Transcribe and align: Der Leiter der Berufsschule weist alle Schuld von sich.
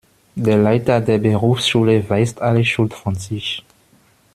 Der 0.33 0.57
Leiter 0.57 0.99
der 0.99 1.19
Berufsschule 1.19 2.09
weist 2.09 2.41
alle 2.41 2.65
Schuld 2.65 2.91
von 2.95 3.13
sich. 3.13 3.63